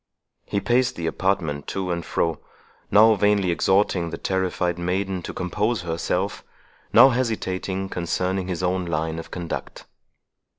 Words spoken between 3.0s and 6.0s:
vainly exhorting the terrified maiden to compose